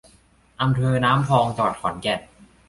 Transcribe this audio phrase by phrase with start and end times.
[0.61, 2.19] อำเภอน้ำพอง จังหวัดขอนแก่น